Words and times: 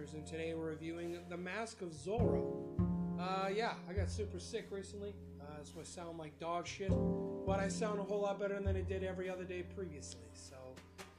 And 0.00 0.26
today 0.26 0.54
we're 0.54 0.70
reviewing 0.70 1.18
The 1.28 1.36
Mask 1.36 1.82
of 1.82 1.90
Zorro. 1.90 2.56
Uh, 3.20 3.50
yeah, 3.54 3.74
I 3.86 3.92
got 3.92 4.08
super 4.08 4.40
sick 4.40 4.68
recently, 4.70 5.14
uh, 5.42 5.62
so 5.62 5.74
I 5.78 5.84
sound 5.84 6.18
like 6.18 6.38
dog 6.40 6.66
shit, 6.66 6.90
but 7.46 7.60
I 7.60 7.68
sound 7.68 8.00
a 8.00 8.02
whole 8.02 8.22
lot 8.22 8.40
better 8.40 8.58
than 8.58 8.74
I 8.74 8.80
did 8.80 9.04
every 9.04 9.28
other 9.28 9.44
day 9.44 9.62
previously, 9.62 10.24
so 10.32 10.56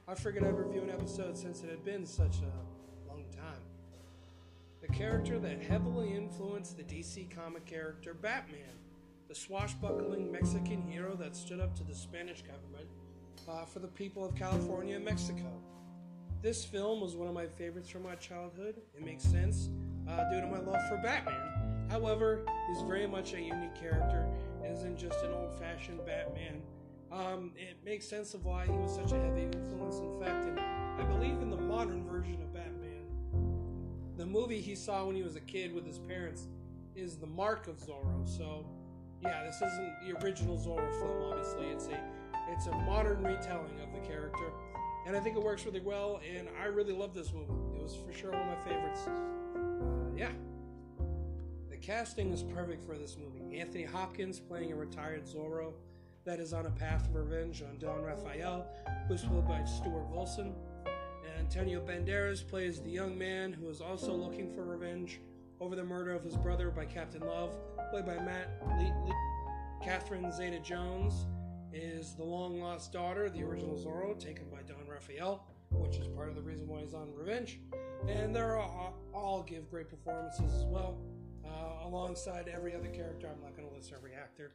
I 0.08 0.16
figured 0.16 0.42
I'd 0.42 0.58
review 0.58 0.82
an 0.82 0.90
episode 0.90 1.38
since 1.38 1.62
it 1.62 1.70
had 1.70 1.84
been 1.84 2.04
such 2.04 2.38
a 2.38 3.08
long 3.08 3.24
time. 3.30 3.62
The 4.80 4.88
character 4.88 5.38
that 5.38 5.62
heavily 5.62 6.16
influenced 6.16 6.76
the 6.76 6.82
DC 6.82 7.30
comic 7.30 7.64
character 7.64 8.14
Batman, 8.14 8.74
the 9.28 9.34
swashbuckling 9.36 10.30
Mexican 10.32 10.82
hero 10.82 11.14
that 11.14 11.36
stood 11.36 11.60
up 11.60 11.76
to 11.76 11.84
the 11.84 11.94
Spanish 11.94 12.42
government 12.42 12.88
uh, 13.48 13.64
for 13.64 13.78
the 13.78 13.86
people 13.86 14.24
of 14.24 14.34
California 14.34 14.96
and 14.96 15.04
Mexico. 15.04 15.52
This 16.42 16.64
film 16.64 17.00
was 17.00 17.14
one 17.14 17.28
of 17.28 17.34
my 17.34 17.46
favorites 17.46 17.88
from 17.88 18.02
my 18.02 18.16
childhood. 18.16 18.74
It 18.96 19.04
makes 19.04 19.22
sense 19.22 19.68
uh, 20.10 20.28
due 20.28 20.40
to 20.40 20.46
my 20.48 20.58
love 20.58 20.80
for 20.88 20.96
Batman. 20.96 21.86
However, 21.88 22.44
he's 22.68 22.82
very 22.82 23.06
much 23.06 23.32
a 23.32 23.40
unique 23.40 23.76
character. 23.76 24.26
It 24.64 24.72
isn't 24.72 24.98
just 24.98 25.22
an 25.22 25.32
old-fashioned 25.32 26.04
Batman. 26.04 26.60
Um, 27.12 27.52
it 27.56 27.76
makes 27.84 28.08
sense 28.08 28.34
of 28.34 28.44
why 28.44 28.66
he 28.66 28.72
was 28.72 28.92
such 28.92 29.12
a 29.12 29.20
heavy 29.20 29.42
influence. 29.42 29.98
In 29.98 30.20
fact, 30.20 30.48
in, 30.48 30.58
I 30.58 31.04
believe 31.04 31.40
in 31.40 31.48
the 31.48 31.58
modern 31.58 32.04
version 32.08 32.42
of 32.42 32.52
Batman, 32.52 33.06
the 34.16 34.26
movie 34.26 34.60
he 34.60 34.74
saw 34.74 35.06
when 35.06 35.14
he 35.14 35.22
was 35.22 35.36
a 35.36 35.40
kid 35.40 35.72
with 35.72 35.86
his 35.86 36.00
parents 36.00 36.48
is 36.96 37.18
The 37.18 37.26
Mark 37.26 37.68
of 37.68 37.78
Zorro. 37.78 38.26
So, 38.26 38.66
yeah, 39.22 39.44
this 39.44 39.62
isn't 39.62 39.92
the 40.04 40.24
original 40.24 40.58
Zorro 40.58 40.90
film. 40.98 41.22
Obviously, 41.30 41.66
it's 41.66 41.86
a 41.86 42.00
it's 42.50 42.66
a 42.66 42.72
modern 42.72 43.22
retelling 43.22 43.78
of 43.80 43.92
the 43.94 44.00
character 44.06 44.50
and 45.06 45.16
I 45.16 45.20
think 45.20 45.36
it 45.36 45.42
works 45.42 45.64
really 45.64 45.80
well. 45.80 46.20
And 46.36 46.48
I 46.60 46.66
really 46.66 46.92
love 46.92 47.14
this 47.14 47.32
movie. 47.32 47.52
It 47.76 47.82
was 47.82 47.96
for 47.96 48.12
sure 48.12 48.30
one 48.30 48.40
of 48.40 48.46
my 48.46 48.64
favorites. 48.64 49.00
Uh, 49.06 50.16
yeah, 50.16 50.30
the 51.70 51.76
casting 51.76 52.32
is 52.32 52.42
perfect 52.42 52.84
for 52.84 52.96
this 52.96 53.16
movie. 53.16 53.58
Anthony 53.58 53.84
Hopkins 53.84 54.38
playing 54.38 54.72
a 54.72 54.76
retired 54.76 55.24
Zorro 55.24 55.72
that 56.24 56.38
is 56.38 56.52
on 56.52 56.66
a 56.66 56.70
path 56.70 57.06
of 57.08 57.14
revenge 57.14 57.62
on 57.62 57.78
Don 57.78 58.02
Rafael, 58.02 58.66
who's 59.08 59.22
played 59.22 59.46
by 59.48 59.64
Stuart 59.64 60.08
Wilson. 60.10 60.54
Antonio 61.38 61.80
Banderas 61.80 62.46
plays 62.46 62.80
the 62.80 62.90
young 62.90 63.18
man 63.18 63.52
who 63.52 63.68
is 63.68 63.80
also 63.80 64.14
looking 64.14 64.54
for 64.54 64.64
revenge 64.64 65.20
over 65.60 65.74
the 65.74 65.84
murder 65.84 66.12
of 66.12 66.22
his 66.22 66.36
brother 66.36 66.70
by 66.70 66.84
Captain 66.84 67.20
Love, 67.20 67.54
played 67.90 68.06
by 68.06 68.14
Matt 68.20 68.48
Lee. 68.78 68.92
Lee. 69.04 69.12
Catherine 69.82 70.30
Zeta 70.32 70.60
Jones 70.60 71.26
is 71.72 72.14
the 72.14 72.22
long 72.22 72.60
lost 72.60 72.92
daughter, 72.92 73.28
the 73.28 73.42
original 73.42 73.76
Zorro, 73.76 74.18
taken 74.18 74.44
by 74.50 74.62
Don 74.62 74.81
Rafael, 74.92 75.44
which 75.70 75.96
is 75.96 76.06
part 76.08 76.28
of 76.28 76.34
the 76.34 76.42
reason 76.42 76.68
why 76.68 76.80
he's 76.80 76.94
on 76.94 77.12
Revenge. 77.14 77.60
And 78.08 78.34
they're 78.34 78.56
all, 78.56 78.94
all 79.14 79.42
give 79.42 79.70
great 79.70 79.88
performances 79.88 80.52
as 80.54 80.64
well, 80.64 80.98
uh, 81.44 81.86
alongside 81.86 82.48
every 82.48 82.74
other 82.74 82.88
character. 82.88 83.28
I'm 83.32 83.40
not 83.42 83.56
going 83.56 83.68
to 83.68 83.74
list 83.74 83.92
every 83.96 84.12
actor. 84.14 84.52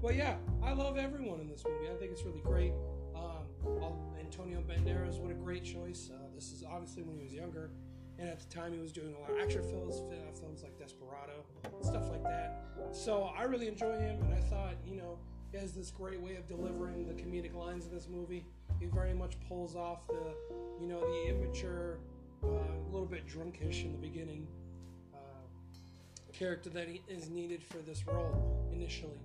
But 0.00 0.14
yeah, 0.14 0.36
I 0.62 0.72
love 0.72 0.96
everyone 0.96 1.40
in 1.40 1.48
this 1.48 1.64
movie. 1.64 1.90
I 1.90 1.96
think 1.96 2.12
it's 2.12 2.22
really 2.22 2.40
great. 2.40 2.72
Um, 3.16 3.92
Antonio 4.20 4.60
Banderas, 4.60 5.18
what 5.18 5.32
a 5.32 5.34
great 5.34 5.64
choice. 5.64 6.10
Uh, 6.12 6.18
this 6.34 6.52
is 6.52 6.62
obviously 6.70 7.02
when 7.02 7.16
he 7.16 7.22
was 7.22 7.32
younger. 7.32 7.70
And 8.18 8.28
at 8.28 8.40
the 8.40 8.46
time, 8.46 8.72
he 8.72 8.80
was 8.80 8.92
doing 8.92 9.14
a 9.14 9.20
lot 9.20 9.30
of 9.30 9.38
action 9.38 9.62
films, 9.62 10.02
films 10.38 10.62
like 10.62 10.76
Desperado, 10.76 11.44
stuff 11.82 12.10
like 12.10 12.22
that. 12.24 12.64
So 12.90 13.30
I 13.36 13.44
really 13.44 13.68
enjoy 13.68 13.96
him, 13.96 14.20
and 14.22 14.34
I 14.34 14.40
thought, 14.40 14.74
you 14.84 14.96
know, 14.96 15.18
he 15.52 15.58
has 15.58 15.72
this 15.72 15.90
great 15.90 16.20
way 16.20 16.34
of 16.34 16.48
delivering 16.48 17.06
the 17.06 17.14
comedic 17.14 17.54
lines 17.54 17.86
in 17.86 17.94
this 17.94 18.08
movie. 18.08 18.44
He 18.80 18.86
very 18.86 19.14
much 19.14 19.36
pulls 19.48 19.74
off 19.74 20.06
the, 20.06 20.34
you 20.80 20.86
know, 20.86 21.00
the 21.00 21.30
immature, 21.30 21.98
uh, 22.44 22.46
a 22.46 22.50
uh, 22.50 22.90
little 22.90 23.06
bit 23.06 23.26
drunkish 23.26 23.84
in 23.84 23.92
the 23.92 23.98
beginning 23.98 24.46
uh, 25.12 25.18
character 26.32 26.70
is 27.08 27.28
needed 27.28 27.62
for 27.62 27.78
this 27.78 28.06
role 28.06 28.68
initially. 28.72 29.18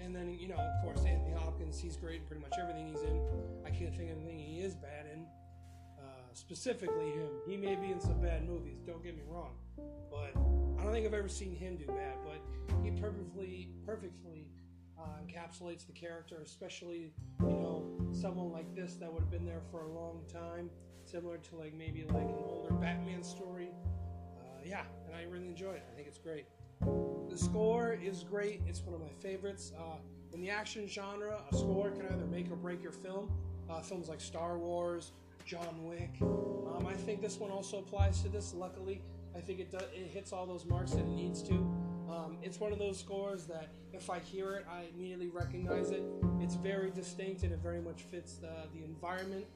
And 0.00 0.14
then, 0.14 0.36
you 0.40 0.48
know, 0.48 0.56
of 0.56 0.82
course, 0.82 1.06
Anthony 1.06 1.34
Hopkins, 1.36 1.78
he's 1.78 1.96
great 1.96 2.20
in 2.20 2.26
pretty 2.26 2.42
much 2.42 2.52
everything 2.60 2.88
he's 2.88 3.02
in. 3.02 3.20
I 3.64 3.70
can't 3.70 3.94
think 3.94 4.10
of 4.10 4.18
anything 4.18 4.38
he 4.38 4.60
is 4.60 4.74
bad 4.74 5.06
in. 5.12 5.26
Uh, 5.98 6.04
specifically 6.32 7.10
him. 7.10 7.28
He 7.46 7.56
may 7.56 7.74
be 7.76 7.90
in 7.90 8.00
some 8.00 8.20
bad 8.20 8.46
movies, 8.46 8.80
don't 8.86 9.02
get 9.02 9.16
me 9.16 9.22
wrong. 9.28 9.52
But 10.10 10.32
I 10.78 10.82
don't 10.82 10.92
think 10.92 11.06
I've 11.06 11.14
ever 11.14 11.28
seen 11.28 11.54
him 11.54 11.76
do 11.76 11.86
bad, 11.86 12.16
but 12.24 12.40
he 12.82 12.90
perfectly, 12.90 13.70
perfectly 13.86 14.48
uh, 14.98 15.02
encapsulates 15.24 15.86
the 15.86 15.92
character, 15.92 16.36
especially 16.42 17.12
you 17.40 17.46
know 17.46 17.63
someone 18.14 18.52
like 18.52 18.74
this 18.74 18.94
that 18.94 19.12
would 19.12 19.20
have 19.20 19.30
been 19.30 19.44
there 19.44 19.62
for 19.70 19.82
a 19.82 19.88
long 19.88 20.20
time, 20.32 20.70
similar 21.04 21.38
to 21.38 21.56
like 21.56 21.74
maybe 21.74 22.04
like 22.04 22.24
an 22.24 22.34
older 22.46 22.74
Batman 22.74 23.22
story. 23.22 23.70
Uh, 24.38 24.60
yeah, 24.64 24.82
and 25.06 25.14
I 25.14 25.22
really 25.30 25.48
enjoy 25.48 25.72
it. 25.72 25.84
I 25.90 25.94
think 25.94 26.08
it's 26.08 26.18
great. 26.18 26.46
The 27.28 27.36
score 27.36 27.98
is 28.02 28.24
great. 28.24 28.60
It's 28.66 28.82
one 28.82 28.94
of 28.94 29.00
my 29.00 29.12
favorites. 29.20 29.72
Uh, 29.78 29.96
in 30.32 30.40
the 30.40 30.50
action 30.50 30.86
genre, 30.88 31.40
a 31.50 31.56
score 31.56 31.90
can 31.90 32.06
either 32.06 32.26
make 32.26 32.50
or 32.50 32.56
break 32.56 32.82
your 32.82 32.92
film. 32.92 33.30
Uh, 33.70 33.80
films 33.80 34.08
like 34.08 34.20
Star 34.20 34.58
Wars, 34.58 35.12
John 35.46 35.84
Wick. 35.84 36.10
Um, 36.20 36.86
I 36.86 36.94
think 36.94 37.22
this 37.22 37.38
one 37.38 37.50
also 37.50 37.78
applies 37.78 38.20
to 38.22 38.28
this. 38.28 38.52
Luckily, 38.54 39.00
I 39.34 39.40
think 39.40 39.60
it 39.60 39.70
does, 39.70 39.82
it 39.94 40.10
hits 40.12 40.32
all 40.32 40.46
those 40.46 40.64
marks 40.64 40.92
that 40.92 41.00
it 41.00 41.08
needs 41.08 41.42
to. 41.44 41.54
Um, 42.14 42.36
it's 42.42 42.60
one 42.60 42.72
of 42.72 42.78
those 42.78 42.98
scores 42.98 43.44
that 43.46 43.68
if 43.92 44.08
I 44.08 44.18
hear 44.18 44.52
it, 44.54 44.66
I 44.70 44.84
immediately 44.94 45.28
recognize 45.28 45.90
it. 45.90 46.04
It's 46.40 46.54
very 46.54 46.90
distinct 46.90 47.42
and 47.42 47.52
it 47.52 47.58
very 47.58 47.80
much 47.80 48.02
fits 48.02 48.34
the, 48.34 48.52
the 48.72 48.84
environment 48.84 49.46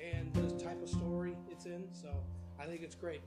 and 0.00 0.32
the 0.34 0.58
type 0.58 0.82
of 0.82 0.88
story 0.88 1.36
it's 1.50 1.66
in. 1.66 1.88
So 1.92 2.08
I 2.58 2.64
think 2.64 2.82
it's 2.82 2.94
great. 2.94 3.20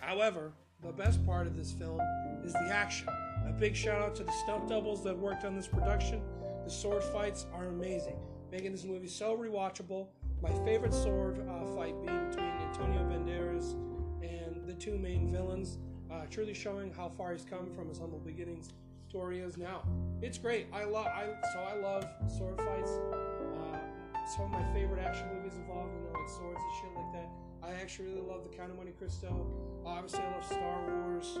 However, 0.00 0.52
the 0.82 0.92
best 0.92 1.24
part 1.26 1.46
of 1.46 1.56
this 1.56 1.72
film 1.72 2.00
is 2.44 2.52
the 2.52 2.68
action. 2.70 3.08
A 3.48 3.52
big 3.52 3.74
shout 3.74 4.00
out 4.00 4.14
to 4.16 4.24
the 4.24 4.32
stunt 4.32 4.68
doubles 4.68 5.02
that 5.04 5.16
worked 5.16 5.44
on 5.44 5.56
this 5.56 5.66
production. 5.66 6.22
The 6.64 6.70
sword 6.70 7.02
fights 7.02 7.46
are 7.52 7.66
amazing, 7.66 8.16
making 8.52 8.72
this 8.72 8.84
movie 8.84 9.08
so 9.08 9.36
rewatchable. 9.36 10.08
My 10.42 10.52
favorite 10.64 10.94
sword 10.94 11.40
uh, 11.48 11.64
fight 11.74 11.94
being 12.04 12.28
between 12.28 12.46
Antonio 12.46 13.02
Banderas 13.04 13.72
and 14.22 14.66
the 14.66 14.74
two 14.74 14.98
main 14.98 15.32
villains 15.32 15.78
uh, 16.14 16.26
truly 16.30 16.54
showing 16.54 16.92
how 16.92 17.08
far 17.08 17.32
he's 17.32 17.44
come 17.44 17.70
from 17.74 17.88
his 17.88 17.98
humble 17.98 18.18
beginnings 18.20 18.70
to 19.10 19.18
where 19.18 19.32
he 19.32 19.38
is 19.38 19.56
now. 19.56 19.82
It's 20.22 20.38
great. 20.38 20.66
I 20.72 20.84
love. 20.84 21.06
I 21.06 21.26
so 21.52 21.60
I 21.60 21.74
love 21.74 22.06
sword 22.28 22.58
fights. 22.58 22.92
Uh, 23.12 23.78
some 24.36 24.46
of 24.46 24.50
my 24.52 24.72
favorite 24.72 25.00
action 25.00 25.26
movies 25.34 25.56
involve 25.56 25.88
you 25.94 26.00
know 26.00 26.18
like 26.18 26.28
swords 26.28 26.60
and 26.60 26.74
shit 26.80 26.96
like 26.96 27.12
that. 27.12 27.28
I 27.62 27.80
actually 27.80 28.08
really 28.08 28.20
love 28.20 28.42
The 28.42 28.54
Count 28.54 28.70
of 28.70 28.76
Monte 28.76 28.92
Cristo. 28.92 29.46
Obviously, 29.86 30.20
I 30.20 30.32
love 30.32 30.44
Star 30.44 30.82
Wars. 30.86 31.38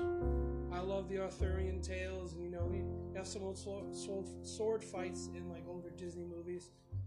I 0.72 0.80
love 0.80 1.08
the 1.08 1.20
Arthurian 1.20 1.82
tales, 1.82 2.32
and 2.32 2.42
you 2.42 2.50
know, 2.50 2.64
we 2.64 2.82
have 3.16 3.26
some 3.26 3.42
old 3.42 3.58
sword, 3.58 4.26
sword 4.42 4.82
fights 4.82 5.28
in 5.34 5.48
like 5.50 5.64
older 5.68 5.90
Disney 5.90 6.24
movies. 6.24 6.33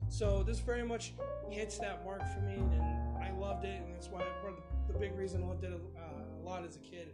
So 0.10 0.44
this 0.44 0.60
very 0.60 0.84
much 0.84 1.14
hits 1.50 1.78
that 1.80 2.04
mark 2.06 2.22
for 2.34 2.40
me, 2.42 2.56
and 2.56 3.24
I 3.24 3.32
loved 3.38 3.66
it, 3.66 3.82
and 3.84 3.94
that's 3.94 4.08
why 4.08 4.22
part 4.42 4.54
of 4.54 4.60
the, 4.88 4.98
big 4.98 5.16
reason 5.16 5.44
I 5.44 5.48
loved 5.48 5.64
it 5.64 5.72
uh, 5.72 6.00
a 6.02 6.44
lot 6.44 6.66
as 6.66 6.76
a 6.76 6.80
kid. 6.80 7.14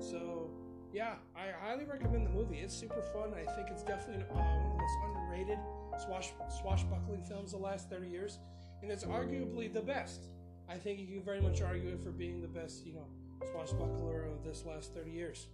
So 0.00 0.50
yeah, 0.92 1.14
I 1.34 1.46
highly 1.64 1.86
recommend 1.86 2.26
the 2.26 2.30
movie. 2.30 2.58
It's 2.58 2.74
super 2.74 3.00
fun. 3.00 3.32
I 3.32 3.50
think 3.54 3.68
it's 3.70 3.82
definitely 3.82 4.24
uh, 4.30 4.34
one 4.34 4.44
of 4.44 4.62
the 4.70 4.78
most 4.78 4.94
underrated 5.06 5.58
swash, 6.04 6.32
swashbuckling 6.60 7.22
films 7.22 7.52
the 7.52 7.58
last 7.58 7.88
30 7.88 8.08
years, 8.08 8.38
and 8.82 8.90
it's 8.90 9.04
arguably 9.04 9.72
the 9.72 9.80
best. 9.80 10.24
I 10.68 10.76
think 10.76 11.00
you 11.00 11.06
can 11.06 11.22
very 11.22 11.40
much 11.40 11.62
argue 11.62 11.88
it 11.88 12.02
for 12.02 12.10
being 12.10 12.42
the 12.42 12.48
best, 12.48 12.84
you 12.84 12.92
know, 12.92 13.06
swashbuckler 13.50 14.24
of 14.24 14.44
this 14.44 14.64
last 14.66 14.94
30 14.94 15.10
years. 15.10 15.46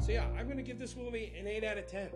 So 0.00 0.10
yeah, 0.12 0.26
I'm 0.36 0.48
gonna 0.48 0.62
give 0.62 0.78
this 0.78 0.96
movie 0.96 1.32
an 1.38 1.46
8 1.46 1.64
out 1.64 1.78
of 1.78 1.86
10. 1.86 2.08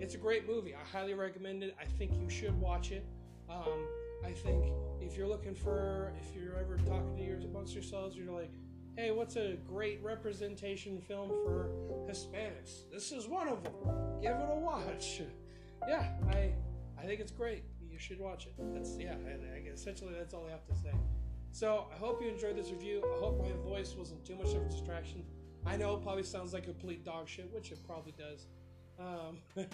It's 0.00 0.14
a 0.14 0.18
great 0.18 0.46
movie. 0.46 0.74
I 0.74 0.96
highly 0.96 1.14
recommend 1.14 1.62
it. 1.62 1.74
I 1.80 1.84
think 1.84 2.18
you 2.18 2.28
should 2.28 2.58
watch 2.60 2.90
it. 2.90 3.06
Um, 3.50 3.86
I 4.24 4.30
think 4.30 4.64
if 5.00 5.16
you're 5.16 5.26
looking 5.26 5.54
for, 5.54 6.12
if 6.20 6.36
you're 6.36 6.56
ever 6.56 6.78
talking 6.78 7.16
to 7.16 7.22
your 7.22 7.38
amongst 7.38 7.74
yourselves, 7.74 8.16
you're 8.16 8.32
like, 8.32 8.52
hey, 8.96 9.10
what's 9.10 9.36
a 9.36 9.56
great 9.66 10.02
representation 10.02 11.00
film 11.00 11.30
for 11.44 11.70
Hispanics? 12.08 12.90
This 12.92 13.12
is 13.12 13.26
one 13.26 13.48
of 13.48 13.62
them. 13.62 13.72
Give 14.22 14.32
it 14.32 14.48
a 14.50 14.58
watch. 14.58 15.22
Yeah, 15.88 16.10
I 16.30 16.52
I 16.98 17.06
think 17.06 17.20
it's 17.20 17.32
great. 17.32 17.62
You 17.90 17.98
should 17.98 18.20
watch 18.20 18.44
it. 18.44 18.52
That's 18.58 18.98
yeah. 18.98 19.14
I, 19.26 19.30
I, 19.30 19.72
essentially, 19.72 20.12
that's 20.12 20.34
all 20.34 20.44
I 20.46 20.50
have 20.50 20.66
to 20.66 20.74
say. 20.74 20.92
So 21.52 21.86
I 21.90 21.96
hope 21.96 22.20
you 22.20 22.28
enjoyed 22.28 22.54
this 22.54 22.70
review. 22.70 23.02
I 23.16 23.18
hope 23.18 23.40
my 23.40 23.50
voice 23.66 23.94
wasn't 23.96 24.22
too 24.26 24.36
much 24.36 24.54
of 24.54 24.60
a 24.60 24.68
distraction. 24.68 25.24
I 25.64 25.78
know 25.78 25.94
it 25.94 26.02
probably 26.02 26.22
sounds 26.22 26.52
like 26.52 26.64
complete 26.64 27.02
dog 27.02 27.28
shit, 27.28 27.50
which 27.50 27.72
it 27.72 27.78
probably 27.86 28.12
does. 28.12 28.46
Um, 28.98 29.38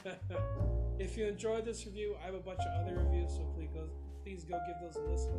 if 0.99 1.17
you 1.17 1.27
enjoyed 1.27 1.65
this 1.65 1.87
review, 1.87 2.17
I 2.23 2.27
have 2.27 2.35
a 2.35 2.41
bunch 2.41 2.61
of 2.61 2.87
other 2.87 2.99
reviews, 2.99 3.33
so 3.33 3.43
please 3.55 3.71
go, 3.73 3.89
please 4.23 4.45
go 4.45 4.59
give 4.67 4.77
those 4.81 4.97
a 4.97 5.11
listen. 5.11 5.33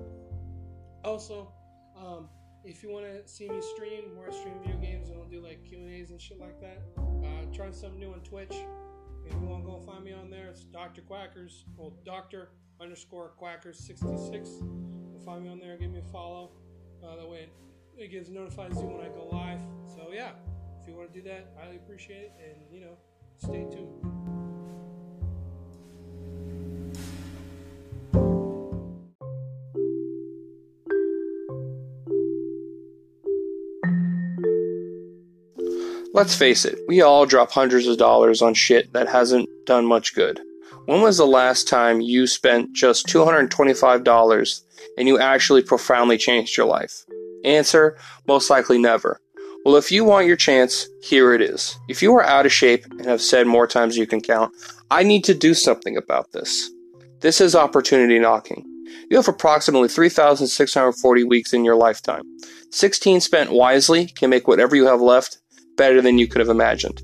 Also, 1.04 1.52
um, 1.98 2.30
if 2.64 2.84
you 2.84 2.90
want 2.90 3.06
to 3.06 3.28
see 3.28 3.48
me 3.50 3.62
stream, 3.76 4.14
more 4.16 4.32
stream 4.32 4.56
video 4.62 4.78
games, 4.78 5.10
and 5.10 5.18
I'll 5.20 5.30
do 5.30 5.42
like 5.42 5.64
Q 5.64 5.78
and 5.80 5.90
A's 5.90 6.12
and 6.12 6.22
shit 6.22 6.40
like 6.40 6.60
that. 6.62 6.82
Uh, 6.98 7.46
trying 7.54 7.74
something 7.74 8.00
new 8.00 8.12
on 8.14 8.20
Twitch. 8.22 8.54
If 9.26 9.34
you 9.34 9.40
want 9.40 9.64
to 9.64 9.70
go 9.70 9.80
find 9.86 10.04
me 10.04 10.14
on 10.14 10.30
there, 10.30 10.48
it's 10.48 10.64
Doctor 10.64 11.02
Quackers. 11.02 11.64
Well, 11.76 11.94
Doctor 12.06 12.50
underscore 12.82 13.34
Quackers 13.42 13.76
sixty 13.76 14.18
six. 14.32 14.50
Find 15.26 15.44
me 15.44 15.50
on 15.50 15.60
there, 15.60 15.78
give 15.78 15.92
me 15.92 16.00
a 16.00 16.12
follow. 16.12 16.52
Uh, 17.04 17.16
that 17.16 17.28
way, 17.30 17.50
It 17.98 18.12
gives 18.12 18.30
notifies 18.30 18.74
you 18.76 18.88
when 18.88 19.04
I 19.04 19.10
go 19.10 19.28
live. 19.32 19.60
So 19.88 20.12
yeah, 20.14 20.32
if 20.80 20.88
you 20.88 20.94
want 20.94 21.12
to 21.12 21.20
do 21.20 21.28
that, 21.28 21.52
I 21.58 21.66
highly 21.66 21.78
appreciate 21.78 22.22
it. 22.22 22.34
And 22.38 22.72
you 22.72 22.82
know, 22.82 22.98
stay 23.38 23.66
tuned. 23.72 24.17
Let's 36.18 36.36
face 36.36 36.66
it, 36.66 36.80
we 36.88 37.04
all 37.04 37.28
drop 37.28 37.52
hundreds 37.52 37.86
of 37.86 38.00
dollars 38.00 38.42
on 38.42 38.56
shit 38.56 38.92
that 38.94 39.08
hasn't 39.08 39.48
done 39.68 39.86
much 39.86 40.16
good. 40.16 40.42
When 40.88 41.02
was 41.02 41.18
the 41.18 41.28
last 41.28 41.68
time 41.68 42.02
you 42.02 42.26
spent 42.26 42.74
just 42.74 43.06
$225 43.06 44.62
and 44.98 45.08
you 45.08 45.20
actually 45.20 45.62
profoundly 45.62 46.18
changed 46.18 46.58
your 46.58 46.66
life? 46.66 47.06
Answer, 47.46 48.00
most 48.28 48.50
likely 48.50 48.80
never. 48.80 49.22
Well, 49.64 49.76
if 49.76 49.92
you 49.92 50.04
want 50.04 50.26
your 50.26 50.36
chance, 50.36 50.88
here 51.04 51.34
it 51.34 51.42
is. 51.44 51.78
If 51.88 52.02
you 52.02 52.16
are 52.16 52.24
out 52.24 52.48
of 52.48 52.52
shape 52.52 52.86
and 52.86 53.06
have 53.06 53.22
said 53.22 53.46
more 53.46 53.68
times 53.68 53.96
you 53.96 54.08
can 54.08 54.20
count, 54.20 54.56
I 54.90 55.04
need 55.04 55.24
to 55.26 55.36
do 55.36 55.54
something 55.54 55.96
about 55.96 56.32
this. 56.32 56.72
This 57.20 57.40
is 57.40 57.54
opportunity 57.54 58.18
knocking. 58.18 58.66
You 59.12 59.18
have 59.18 59.28
approximately 59.28 59.88
3,640 59.88 61.24
weeks 61.26 61.54
in 61.54 61.64
your 61.64 61.76
lifetime. 61.76 62.24
16 62.72 63.22
spent 63.22 63.52
wisely 63.52 64.08
can 64.08 64.32
make 64.32 64.48
whatever 64.48 64.76
you 64.76 64.88
have 64.88 65.00
left 65.00 65.38
better 65.78 66.02
than 66.02 66.18
you 66.18 66.28
could 66.28 66.40
have 66.40 66.50
imagined. 66.50 67.02